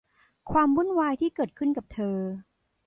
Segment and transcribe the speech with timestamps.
[0.51, 2.17] ความวุ่นวายที่เกิดขึ้นกับเธอ